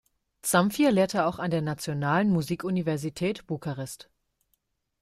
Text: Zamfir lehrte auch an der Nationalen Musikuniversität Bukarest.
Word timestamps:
Zamfir 0.41 0.91
lehrte 0.91 1.27
auch 1.27 1.37
an 1.37 1.51
der 1.51 1.61
Nationalen 1.61 2.31
Musikuniversität 2.31 3.45
Bukarest. 3.45 4.09